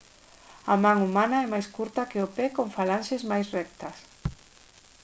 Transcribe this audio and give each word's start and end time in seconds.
a 0.73 0.75
man 0.85 0.97
humana 1.05 1.37
é 1.45 1.47
máis 1.53 1.67
curta 1.75 2.09
que 2.11 2.23
o 2.25 2.31
pé 2.35 2.45
con 2.55 2.67
falanxes 2.77 3.21
máis 3.31 3.47
rectas 3.57 3.97